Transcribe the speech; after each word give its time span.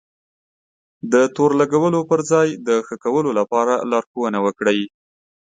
د 1.11 1.13
تور 1.35 1.51
لګولو 1.61 1.99
پر 2.09 2.19
ځای 2.31 2.47
د 2.67 2.69
ښه 2.85 2.95
کېدو 3.03 3.31
لپاره 3.39 3.73
لارښونه 3.91 4.37
وکړئ. 4.45 4.81